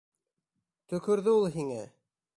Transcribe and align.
Төкөрҙө 0.93 1.37
ул 1.43 1.47
һиңә! 1.59 1.81